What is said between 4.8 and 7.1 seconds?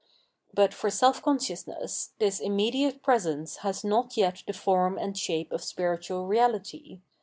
and shape of spiritual reality.